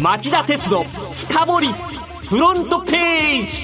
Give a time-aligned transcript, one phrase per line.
[0.00, 1.68] 町田鉄の深掘り
[2.28, 3.62] フロントページ。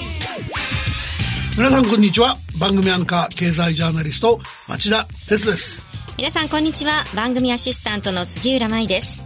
[1.58, 2.36] 皆さんこんにちは。
[2.58, 5.86] 番組アンカー経済ジャーナリスト町田鉄です。
[6.16, 6.92] 皆さんこんにちは。
[7.14, 9.20] 番組アシスタントの杉浦舞です。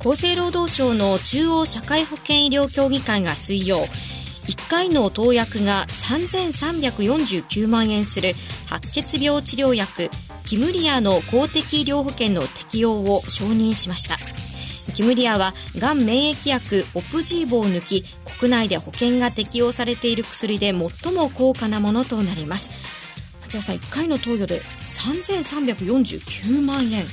[0.00, 3.86] 厚生労働省の中央社会保険医療協議会が水曜。
[4.48, 8.32] 1回の投薬が3349万円する
[8.66, 10.10] 白血病治療薬
[10.44, 14.16] キムリアの公的医療保険の適用を承認しました
[14.94, 18.04] キムリアはがん免疫薬オプジーボを抜き
[18.38, 22.72] 国内で保険が適用されている薬で最も高価なものとなります。
[23.42, 27.06] 町田さん1回の投与で3349万円、うん、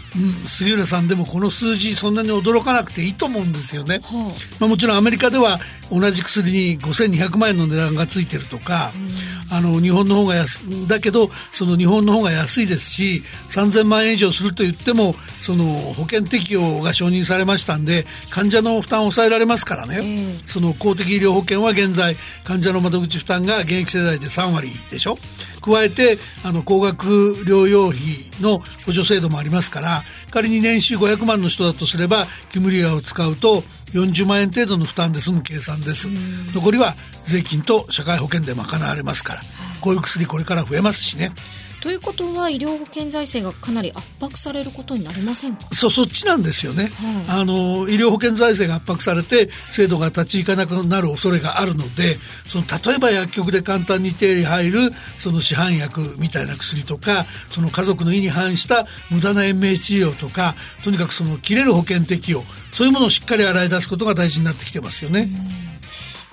[0.47, 5.59] 杉浦さんでもこの数字そんなに驚かなくていいと思うんですよね、はあ、まあ、もちろんアメリカでは
[5.91, 9.09] 同じ薬に5200万円の値段がついてるとか、うん、
[9.51, 20.01] あの日本の方が安だけどその日本の方が安いですし3000万円以上すると言ってもその保険適用が承認されましたんで患者の負担を抑えられますからね、
[20.45, 25.17] その公的医療保険は現在患者の窓口負担が現役世代で3割でしょ。
[25.61, 27.07] 加えてあの高額
[27.45, 27.99] 療養費
[28.41, 30.01] の補助制度もありますから
[30.31, 36.07] 仮に年収500万の人だとすればキムリアを使うと40万円程度の負担で済む計算です。
[36.53, 36.95] 残りは
[37.25, 39.41] 税金と社会保険で賄われますから。
[39.81, 41.31] こういう薬これから増えますしね
[41.81, 45.67] ということは医療保険財政がかなり圧迫されることになりませんか？
[45.73, 46.91] そそっちなんですよね、
[47.27, 65.27] はい、あの医療保険財政が圧迫されて制度が立ち行かなくなる恐れがあるのでその例えば薬局で簡単に手に入るその市販薬みたいな薬とかその家族の意に反した無駄な延命治療とかとにかくその切れる保険適用そういうものをしっかり洗い出すことが大事になってきてますよね。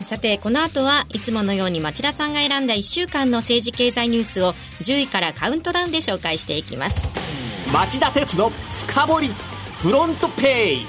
[0.01, 4.53] さてこの後はいつものように町田さんが選んだ1週間の政治経済ニュースを
[4.83, 7.09] 10位からカウントダウンで紹介していきます。
[7.73, 9.29] 町田鉄の深掘り
[9.79, 10.87] フロントページ。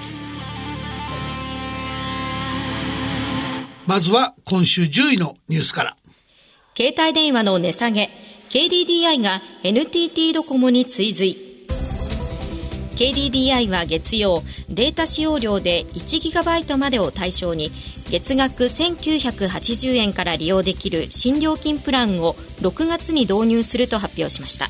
[3.85, 5.97] まずは今週10位のニュースから。
[6.75, 8.09] 携帯電話の値下げ。
[8.49, 11.46] KDDI が NTT ドコモに追随
[12.97, 17.69] KDDI は月曜データ使用量で 1GB までを対象に
[18.09, 24.65] 月額1980円から利用できる新料金プランを6月に導入すると発表しました。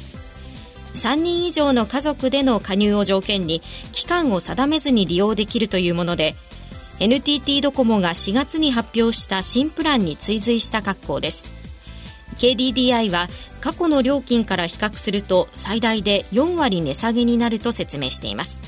[0.94, 3.62] 3人以上の家族での加入を条件に
[3.94, 6.36] 期間を定めずに利用できるというもので
[7.00, 11.48] NTT ドコモが4月に発表した新プランに追随した格好です。
[12.40, 13.28] KDDI は
[13.67, 18.61] 過去の料金から比較すると最大で4割値下げになると説明しています。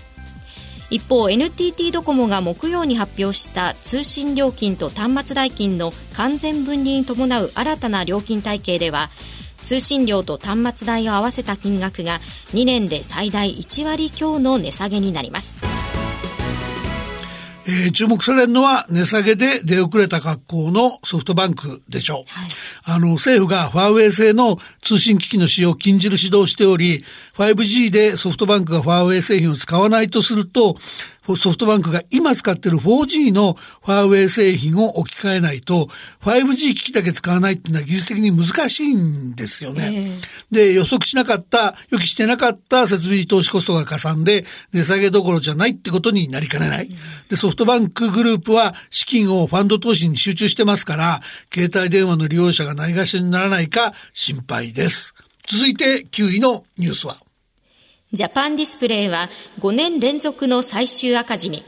[0.90, 9.10] 一方 NTT ドコモが木曜に発表した通信料金と端末代金の完全分離に伴う新たな料金体系では
[9.64, 12.20] 通信料と端末代を合わせた金額が
[12.54, 15.69] 2年で最大1割強の値下げになります。
[17.70, 22.18] えー、注目されるのは値下げで出遅れた格好のソフトバンクでしょう。
[22.18, 22.50] はい、
[22.96, 30.78] あの、政府がファーウェイ製の通信機器の使用を禁じる指導をしており、5G でソフトバンクがファーウェイ製品を使わないとすると、
[31.36, 35.90] ソフトバンクが今使ってる 4G のファーウェイ製品を置き換えないと、
[36.22, 39.92] 5G 機器だけ使わないっていうのは技術的に難しいんですよね。
[40.52, 46.90] えー、で、予測しなかった、予期してなかった設備投資コストがかさんで、値下げどころじゃないってことになりかねない。
[47.30, 51.22] で、ソフトバンクグループは資金をファンド投資に集中してますから、
[51.54, 55.14] 携帯電話の利用者がないがしろにならないか心配です。
[55.48, 57.18] 続いて9位のニュースは
[58.12, 61.64] ジャパンディスプレイは5年連続の最終赤字に。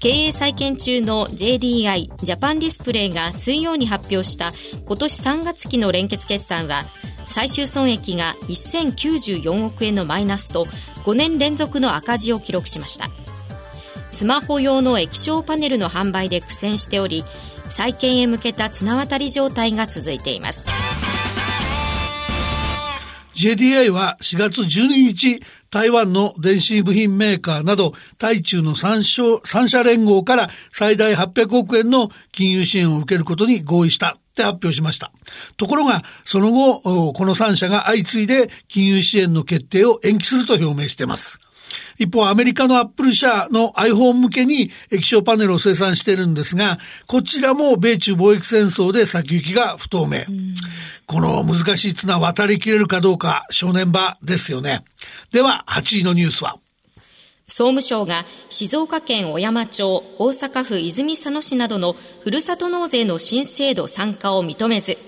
[0.00, 4.52] 経営再建中の JDI ジャパンディスプレイが水曜に発表した
[4.86, 6.84] 今年3月期の連結決算は
[7.26, 10.64] 最終損益が1094億円のマイナスと
[11.04, 13.10] 5年連続の赤字を記録しました。
[14.10, 17.22] スマホ用の液晶パネルの販売で苦戦しており
[17.68, 20.89] 再建へ向けた綱渡り状態が続いています。
[23.40, 25.40] JDI は4月12日、
[25.70, 35.10] 台湾の電子部品メーカーなど、対中の三社連合から最大800億円の金融支援を受けることに合意したって発表しました。
[35.56, 41.38] ところが、その後、この3社が相次いで金融支援の決定を延期すると表明しています。
[41.98, 50.24] 一方、アメリカのアップル社の iPhone 向けに液晶パネルを生産しているんですが、こちらも米中貿易戦争で先行きが不透明。
[51.10, 54.84] この難しい綱渡りきれるかどうか正念場ですよね。
[55.32, 56.60] では、8位のニュースは
[57.48, 64.98] 総務省が静岡県小山町、大阪府泉佐野市などのふるさと納税の新制度参加を認めず、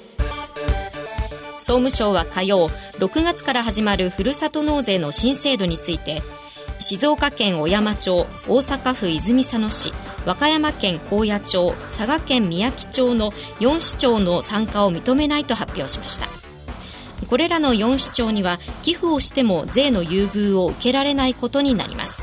[1.61, 2.69] 総務省は火曜、
[2.99, 6.21] 6月から始まるふるさと納税の新制度について、
[6.83, 9.93] 静岡県小山町大阪府泉佐野市
[10.27, 13.31] 和歌山県高野町佐賀県みやき町の
[13.61, 16.27] 4市町の参加を認めないと発表しました。
[17.29, 22.23] これらの4市町には寄付をしても税の優遇を受けられないことになります。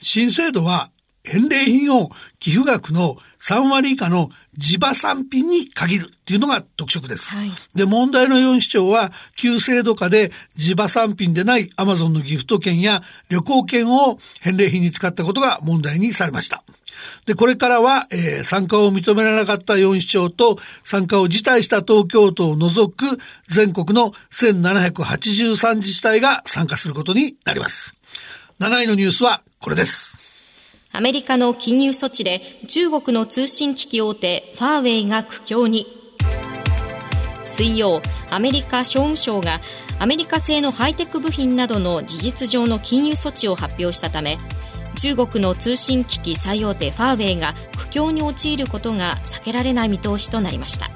[0.00, 0.90] 新制度は
[1.22, 7.30] 返礼品を寄付額の3割以下の地場産品に限るっていうのが特色です。
[7.30, 16.64] はい、で、問題の4市長は、旧制度下で地場産品でないアマゾンのギフト券や旅行券を返礼品に使ったことが問題にされました。
[17.24, 23.06] で、これからは、えー、参加を認められなかった4市長と参加を辞退した東京都を除く
[23.48, 27.94] 全国の1783自治体が参加することになります。
[28.60, 30.21] 7位のニュースはこれです。
[30.94, 35.86] アメリカの金融措置で中国の通信機器大手ファーウェイが苦境に。
[37.42, 39.60] 水曜アメリカ商務省が
[39.98, 44.38] アメリカ製のハイテク部品などの事実上の金融措置を発表したため
[44.96, 50.90] 中国の通信機器最大手ファーウェイが苦境に陥ることが避けられない見通しとなりました。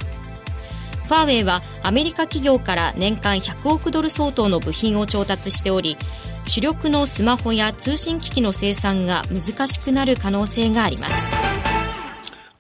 [1.07, 5.97] ファーウェイはアメリカ企業から年間100億ドル相当の部品を調達しており
[6.47, 11.27] 主力のスマホや通信機器の生産が難しくなる可能性があります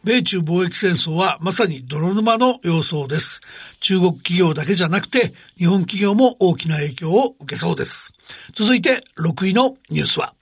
[0.06, 3.40] 米中貿易戦争はまさに泥沼の様相です。
[3.80, 8.12] 中国企業だけじゃなくて日本企業も大きな影響を受けそうです。
[8.52, 10.32] 続いて6位のニュースは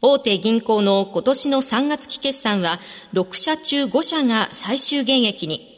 [0.00, 2.78] 大手銀行の今年の3月期決算は
[3.12, 5.77] 6社中5社が最終減益に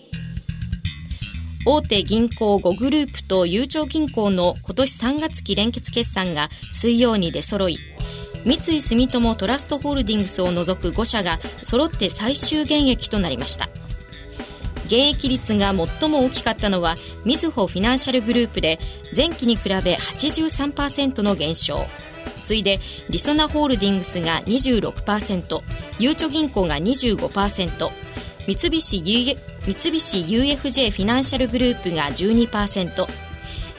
[1.67, 7.79] 大手銀行5グループとゆうちょ銀行の今年3月期連結決算が水曜に出揃い
[8.47, 13.69] 三井住友トラストホールディングスを除く5社が揃って最終減益となりました。
[14.89, 18.81] 減益率が最も大きかったのはみずほフィナンシャルグループで
[19.15, 21.87] 前期に比べ83%の減少。
[22.41, 22.81] 次いで
[23.11, 25.61] りそなホールディングスが26%
[25.99, 27.91] ゆうちょ銀行が25%
[28.47, 29.03] 三菱
[29.67, 33.07] 三菱 UFJ フィナンシャルグループが12%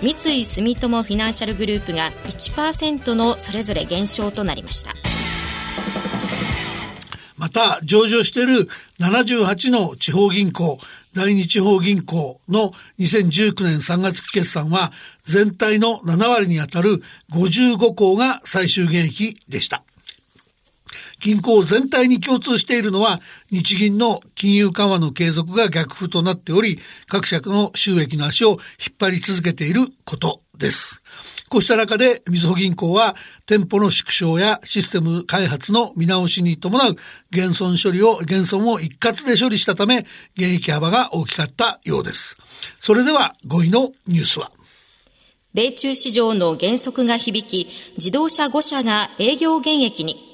[0.01, 4.92] 三井住友フィナンシャルグループが1%のそれぞれ減少となりました
[7.38, 8.68] また上場している
[9.00, 10.78] 78の地方銀行
[11.13, 14.92] 第二地方銀行の2019年3月期決算は
[15.24, 17.01] 全体の7割にあたる
[17.31, 19.84] 55校が最終減益でした。
[21.22, 23.22] 銀行全体に共通しているのは、
[23.52, 28.60] 日銀の金融緩和の継続が逆風となっており、各社の収益の足を引っ
[29.00, 31.02] 張り続けていることです。
[31.48, 33.16] こうした中で、みずほ銀行は、
[33.46, 36.96] 店舗の縮小やシステム開発の見直しに伴う
[37.30, 42.38] 減損処理を、減損を一括で処理したため、減益幅が大きかったようです。
[42.80, 44.52] それでは5位のニュースは。
[45.54, 50.31] 米中市場の減速が響き、自動車5社が営業減益に。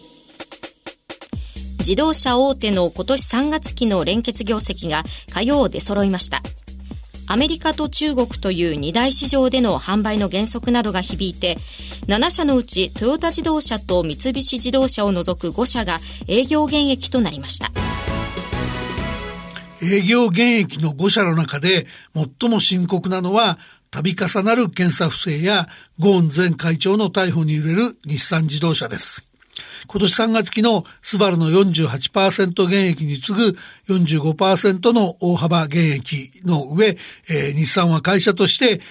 [1.87, 5.03] 自動車大手の今年3月期の連結業績が
[5.33, 6.41] 火曜出揃いました。
[7.27, 11.57] アメリカと中国という二大市場での販売の減速などが響いて、
[12.07, 17.71] 7社のうちトヨタ自動車と三菱自動車を除く5社が営業減益となりました。
[19.81, 23.59] 営業減益の5社の中で最も深刻なのは、
[23.91, 25.69] 度重なる検査不正や
[25.99, 29.25] ゴーン前会長の逮捕に揺れる日産自動車です。
[29.87, 36.97] 今年3月期のスバルの48%減益に次ぐ45%の大幅減益の上、
[37.29, 38.81] えー、日産は会社として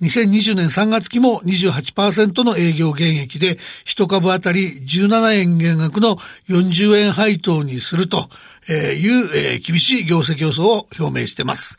[0.00, 6.16] 2020年3月期も28%の営業減益で、1株当たり17円減額の
[6.48, 8.28] 40円配当にすると
[8.68, 11.78] いう厳しい業績予想を表明しています。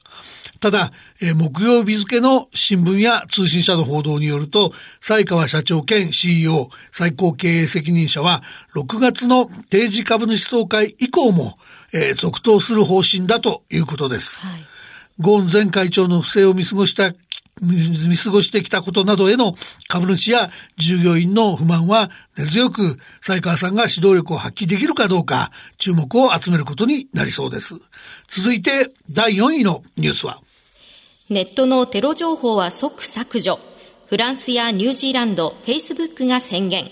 [0.66, 0.92] ただ、
[1.22, 8.42] えー、木曜日付の新聞や通信社の報道によると、西川社長兼 CEO 最高経営責任者は、
[8.74, 11.54] 6月の定時株主総会以降も、
[11.94, 14.40] えー、続投する方針だということです。
[14.40, 14.66] はい、
[15.20, 17.14] ゴーン前会長の不正を見過ごした
[17.62, 19.56] 見過ごしてきたことなどへの
[19.88, 27.76] 株主や従業員の不満は根強く、西川さんが指導力を発揮できるかどうか、注目を集めることになりそうです。
[28.28, 30.42] 続いて、第4位のニュースは、
[31.30, 33.60] ネットのテロ情報は即削除。
[34.08, 36.86] フランスやニュージーランド、フェイスブックが宣言。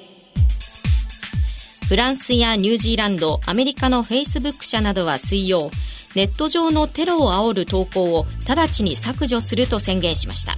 [1.87, 5.69] フランスやニュージーランド、アメリカのフェイスブック社などは水曜、
[6.15, 10.53] ネット上のテロを煽る投稿を直ちに削除すると宣言しました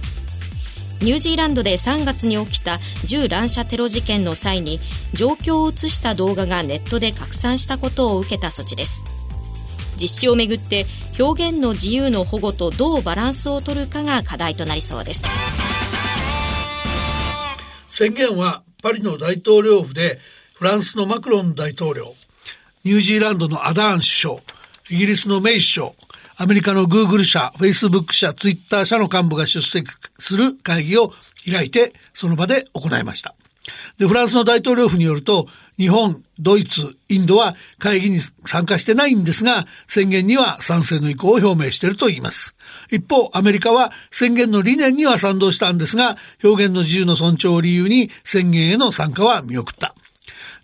[1.02, 4.78] ニュージーランドで3月に起きた銃乱射テロ事件の際に
[5.12, 9.02] 状況を映した動画がネットで拡散したことを受けた措置です
[10.00, 10.84] 実施をめぐって
[11.18, 15.22] 表現の自由の保護とどうバランスを取るかが課題となりそうです
[17.88, 20.18] 宣言はパリの大統領府で
[20.56, 22.14] フランスのマクロン大統領、
[22.84, 24.34] ニュージーランドのアダーン首相、
[24.90, 25.90] イギリスのメイ首相、
[26.38, 31.12] アメリカのグーグル社、フェイスブック社、ツイッター社の幹部が出席する会議を
[31.50, 33.34] 開いて、その場で行いました。
[33.98, 35.46] で、フランスの大統領府によると、
[35.78, 42.54] 日本、ドイツ、インドは会議に参加してないんですが、宣言には賛成の意向を表明していると言います。
[42.90, 49.94] 一方、アメリカは宣言の理念には賛同したんですが、表現の自由の尊重を理由に宣言への参加は見送った。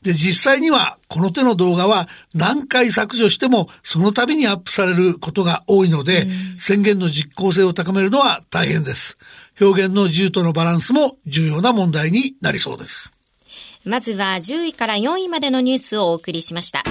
[0.02, 6.26] で、実際にはこの手の動画は何回削除してもその度にアップされることが多いので、
[6.58, 9.16] 宣言の実効性を高めるのは大変です。
[9.60, 13.12] 表現の自由とのバランスも重要な問題になりそうです。
[13.84, 16.82] まずは10位から4位までのニュースをお送りしました。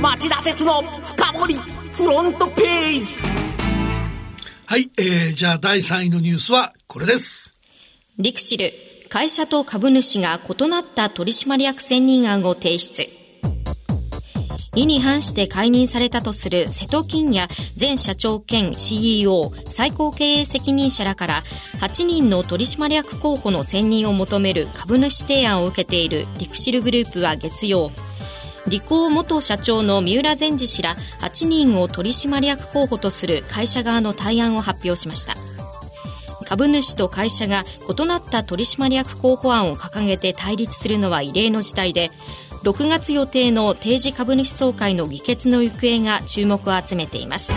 [0.00, 3.16] 町田鉄の深掘りフロントページ
[4.64, 7.54] はい、えー、じゃあ第3位のニュースはこれです。
[8.18, 8.70] リクシル
[9.10, 13.02] 会社と株主が異なった取締役選任案を提出。
[14.76, 17.48] 意に反して解任されたとする瀬戸金也
[17.78, 21.42] 前社長兼 CEO 最高経営責任者らから
[21.80, 27.90] 8人の取締役候補の選任を求める株主提案を受けているリクシルグループは月曜
[28.68, 35.34] 理工元社長の三浦善治氏ら8人を取締役候補とする会社側の対案を発表しました
[36.50, 42.10] 株主と会社が異なった取締役候補案を掲げて対立するのは異例の事態で
[42.64, 47.52] 6月予定の定時株主総会の議決の行方が注目を集めています。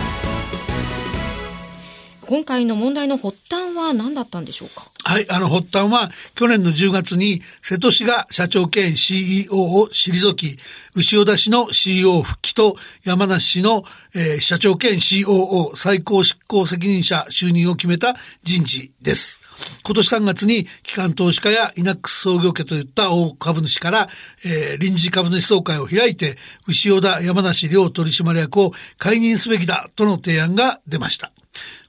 [2.25, 4.91] 今回の問題の発端は何だったんでしょうか？
[5.05, 10.57] はい、あの発端は去年の10月に瀬戸市が社長兼 CEO を退き、
[10.95, 13.83] 牛田市の CEO 復帰と山梨市の、
[14.15, 19.39] えー、社長兼 COO 最高執行責任者就任を決めた人事です。
[19.83, 24.09] 今年3月に機関投資家やイナックス創業家といった大株主から、
[24.43, 26.37] えー、臨時株主総会を開いて、
[26.67, 31.31] 牛尾田山梨両取締役を解任すべきだとの提案が出ました。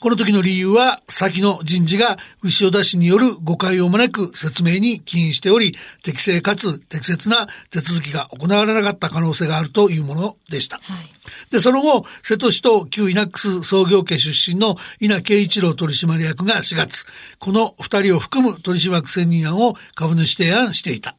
[0.00, 10.78] この時の理由は、先の人事が牛尾田氏による誤解を招く説明に起因しており、適正かつ適切な手続きが行われなかった可能性があるというものでした。
[10.78, 11.06] はい、
[11.50, 17.06] で、その後、瀬戸市と旧イナックス創業家出身の稲慶一郎取締役が4月、
[17.38, 21.16] この二人を含む取締役選任案を株主提案していた。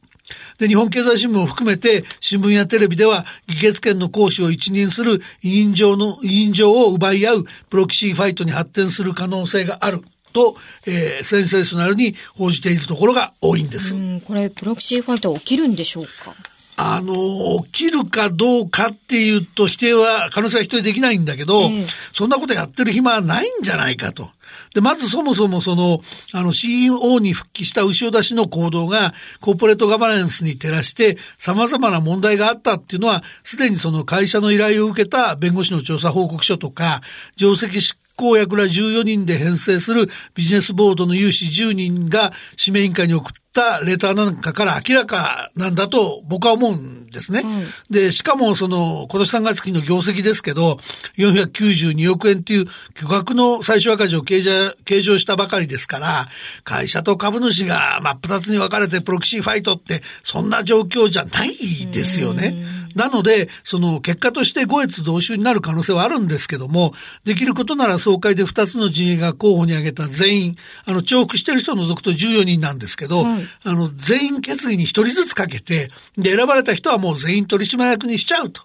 [0.58, 10.02] で、日本経済新聞を含めて、新聞やテレビでは、議決権の行使を一任する委員長の、委員長を奪い合うproxy fight に発展する可能性がある。
[10.32, 10.54] と、
[10.86, 13.94] えー、センセーショナルに報じているところが多いんです。
[14.26, 16.34] これ、 proxy fight は起きるんでしょうか？
[16.76, 24.30] あの、起きるかどうかっていうと否定は、可能性は否定できないんだけど、えー、そんなことやってる暇はないんじゃないかと。
[24.74, 26.00] で、まずそもそもその、
[26.34, 37.00] あの CEO に復帰した潮田氏の行動がコーポレートガバナンスに照らして様々な問題があったっていうのは、すでにその会社の依頼を受けた弁護士の調査報告書とか、
[37.38, 47.42] 上席執行役ら14人で編成する business board の有志10人が指名委員会に送ったレターなんかから明らかなんだと僕は思うんですね。
[47.90, 50.78] で、しかもその今年3月期の業績ですけど、
[51.16, 56.28] 492億円っていう巨額の最終赤字を計上したばかりですから、
[56.64, 61.56] 会社と株主が真っ二つに分かれて proxy fight ってそんな状況じゃない
[61.90, 62.54] ですよね。
[62.96, 78.62] なので、その結果として五越同州になる可能性はあるんですけども、できることなら総会で2つの陣営が候補に挙げた全員、あの、重複してる人を除くと14人なんですけど、はい、あの、全員決議に1人ずつかけて、で、選ばれた人はもう全員取締役にしちゃうと。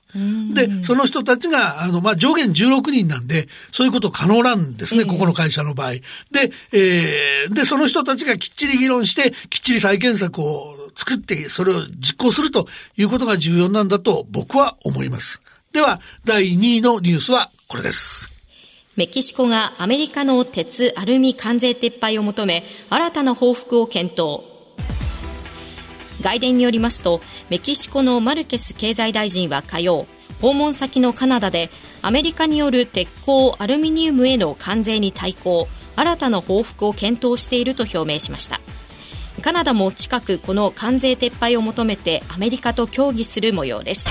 [0.54, 5.92] で、その人たちが、あの、まあ、上限16人なんで、そういうこと可能なんですね、えー、ここの会社の場合。
[6.32, 12.68] で、えー、で、その人たちがきっちり議論して、きっちり再建策を作って、それを実行すると
[12.98, 15.42] いうことが重要なんだと僕は思います。
[15.74, 18.32] では、第2位のニュースはこれです。
[18.98, 24.44] メキシコがアメリカの鉄アルミ関税撤廃を求め、新たな報復を検討。
[26.22, 30.08] 外伝によりますと、メキシコのマルケス経済大臣は火曜、
[30.42, 31.70] 訪問先のカナダで、
[32.02, 38.60] アメリカによる鉄鋼アルミニウムへの関税に対抗、新たな報復を検討していると表明しました。
[39.42, 44.08] カナダも近くこの関税撤廃を求めてアメリカと協議する模様です。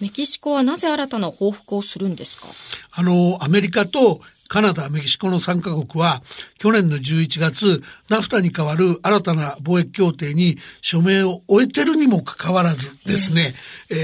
[0.00, 2.48] メキシコはなぜ新たな報復をするんですか？
[2.92, 6.22] あの、アメリカとカナダ、メキシコの3カ国は、
[6.58, 13.54] 去年の11月、ナフタに代わる新たな貿易協定に署名を終えてるにもかかわらずですね、
[13.90, 14.00] えー、え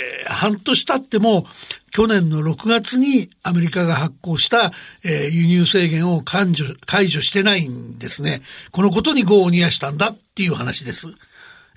[0.00, 1.46] ー、半年経っても、
[1.90, 4.72] 去年の6月にアメリカが発行した、
[5.04, 8.40] えー、輸入制限を解除解除してないんですね。
[8.72, 11.08] このことに業を煮やしたんだっていう話です。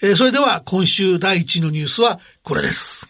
[0.02, 3.08] えー、それでは今週第1のニュースはこれです。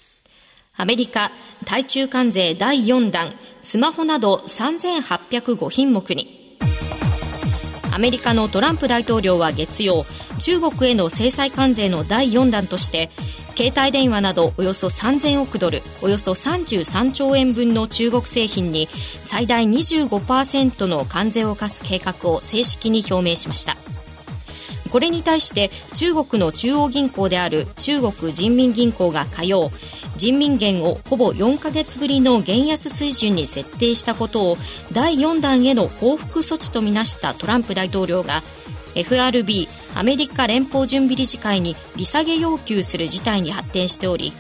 [0.76, 1.32] アメリカ、
[1.66, 6.37] 対中関税第4弾、スマホなど3805品目に。
[7.94, 10.06] アメリカのトランプ大統領は月曜、
[10.40, 13.10] 中国への制裁関税の第4弾として
[13.56, 18.88] 携帯電話などおよそ3000億ドルおよそ33兆円分の中国製品に
[19.24, 23.76] 最大25%の関税を課す計画を正式に表明しました。
[24.88, 29.72] これに対して中国の中央銀行である中国人民銀行が火曜
[30.18, 34.58] 人民元をほぼ4ヶ月ぶりの元安水準に設定したことを
[34.94, 38.42] 第4弾への報復措置とみなしたトランプ大統領が
[38.96, 44.34] FRB アメリカ連邦準備理事会に利下げ要求する事態に発展しており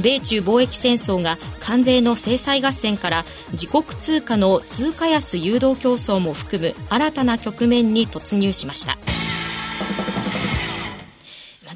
[0.00, 8.96] 米中貿易戦争が関税の制裁合戦から自国通貨の通貨安誘導競争も含む新たな局面に突入しました。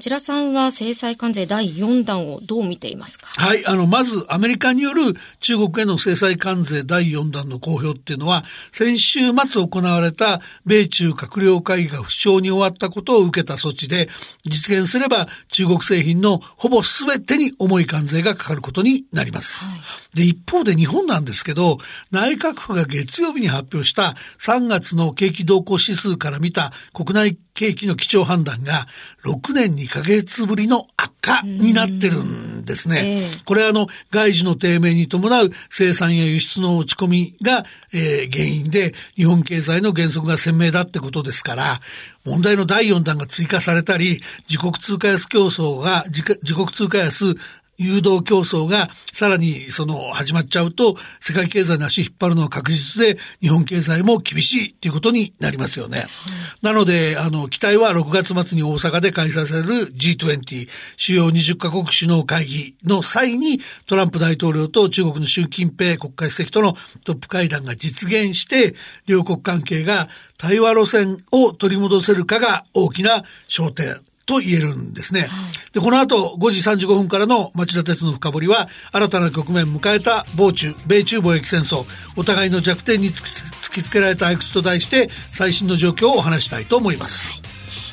[0.07, 3.27] 町田さんは制裁関税第4弾をどう見ていますか？
[3.27, 14.09] はい、あの、まずアメリカによる中国への制裁関税第4弾の公表っていうのは、先週末行われた米中閣僚会議が不詳に終わったことを受けた措置で、
[14.45, 19.57] 実現すれば中国製品のほぼ全てに重い関税がかかることになります。
[19.57, 19.77] は
[20.15, 21.79] い、で、一方で日本なんですけど、
[22.13, 28.87] 内閣府が月曜日に発表した3月の景気動向指数から見た国内景気の基調判断が
[29.25, 33.23] 6年2ヶ月ぶりの悪化になってるんですね。
[33.45, 41.81] これはあの外需の低迷に伴う生産や輸出の落ち込みが、えー、原因で日本経済の減速が鮮明だってことですから、
[42.27, 46.23] 問題の第4弾が追加されたり、自国通貨安競争が、自
[46.55, 47.35] 国通貨安
[47.79, 56.07] 誘導競争がさらにその始まっちゃうと世界経済の足引っ張るのは確実で日本経済も厳しいっていうことになりますよね。
[56.63, 68.75] なのであの期待は6月末に大阪で開催される G20 主要20カ国首脳会議の際にトランプ大統領と中国の習近平国家主席とのトップ会談が実現して
[69.07, 70.09] 両国関係が
[70.39, 75.21] 対話路線を取り戻せるかが大きな焦点と言えるんですね。
[75.21, 75.29] はい、
[75.73, 81.85] で、この後5時35分からの町田鉄の深掘りは、新たな局面迎えた防中、米中貿易戦争、
[82.17, 87.41] お互いの弱点に突きつけられたいくつと題して、最新の状況をお話したいと思います。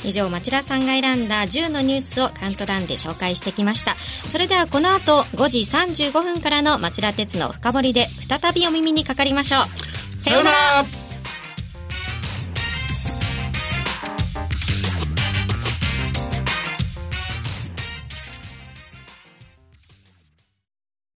[0.04, 3.96] 以上町田さんが選んだ10のニュースをカウントダウンで紹介してきました。
[3.96, 10.22] それではこの後5時35分からの町田鉄の深掘りで再びお耳にかかりましょう。
[10.22, 11.03] さようなら